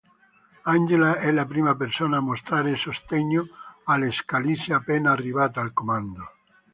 Angela 0.65 1.17
è 1.17 1.29
la 1.31 1.45
prima 1.45 1.75
persona 1.75 2.17
a 2.17 2.21
mostrare 2.21 2.75
sostegno 2.75 3.45
alla 3.83 4.09
Scalise 4.11 4.73
appena 4.73 5.11
arrivata 5.11 5.61
al 5.61 5.73
comando. 5.73 6.27